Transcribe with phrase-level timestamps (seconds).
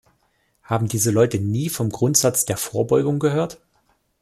[0.63, 3.61] Haben diese Leute nie vom Grundsatz der Vorbeugung gehört?